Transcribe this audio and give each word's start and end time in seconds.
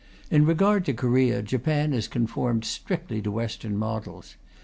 In 0.31 0.47
regard 0.47 0.83
to 0.85 0.93
Korea, 0.95 1.43
Japan 1.43 1.91
has 1.91 2.07
conformed 2.07 2.65
strictly 2.65 3.21
to 3.21 3.29
Western 3.29 3.77
models. 3.77 4.35